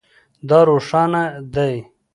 دا 0.49 0.59
روښانه 0.69 1.23
دی 1.53 1.75